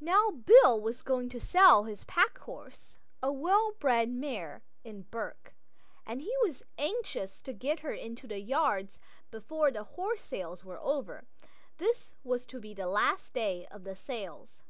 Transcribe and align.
Now 0.00 0.32
Bill 0.32 0.80
was 0.80 1.00
going 1.00 1.28
to 1.28 1.38
sell 1.40 1.84
his 1.84 2.02
packhorse, 2.06 2.96
a 3.22 3.32
well 3.32 3.70
bred 3.78 4.08
mare, 4.10 4.64
in 4.82 5.02
Bourke, 5.02 5.54
and 6.04 6.20
he 6.20 6.34
was 6.42 6.64
anxious 6.76 7.40
to 7.42 7.52
get 7.52 7.78
her 7.78 7.92
into 7.92 8.26
the 8.26 8.40
yards 8.40 8.98
before 9.30 9.70
the 9.70 9.84
horse 9.84 10.22
sales 10.22 10.64
were 10.64 10.80
over; 10.80 11.22
this 11.78 12.16
was 12.24 12.44
to 12.46 12.58
be 12.58 12.74
the 12.74 12.88
last 12.88 13.32
day 13.32 13.68
of 13.68 13.84
the 13.84 13.94
sales. 13.94 14.64